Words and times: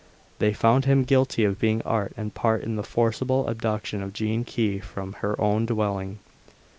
They 0.39 0.51
found 0.51 0.85
him 0.85 1.03
guilty 1.03 1.43
of 1.43 1.59
being 1.59 1.83
art 1.83 2.13
and 2.17 2.33
part 2.33 2.63
in 2.63 2.75
the 2.75 2.81
forcible 2.81 3.47
abduction 3.47 4.01
of 4.01 4.13
Jean 4.13 4.43
Key 4.43 4.79
from 4.79 5.13
her 5.21 5.39
own 5.39 5.67
dwelling. 5.67 6.17